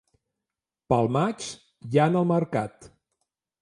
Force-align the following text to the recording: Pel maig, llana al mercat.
Pel 0.93 1.11
maig, 1.17 1.47
llana 1.97 2.23
al 2.25 2.31
mercat. 2.35 2.93